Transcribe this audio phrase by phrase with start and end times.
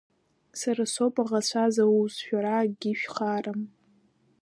[0.59, 3.61] Сара соуп аӷацәа зауз, шәара акгьы шәхарам.